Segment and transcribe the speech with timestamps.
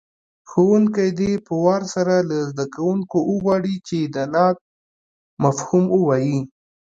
[0.49, 4.57] ښوونکی دې په وار سره له زده کوونکو وغواړي چې د نعت
[5.43, 6.39] مفهوم ووایي.